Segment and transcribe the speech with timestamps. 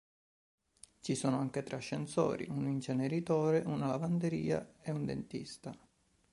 [0.99, 5.77] Ci sono anche tre ascensori, un inceneritore, una lavanderia e un dentista.